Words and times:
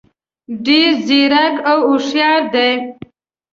ډېر 0.65 0.89
ځیرک 1.07 1.55
او 1.71 1.79
هوښیار 1.89 2.41
دي. 2.53 2.71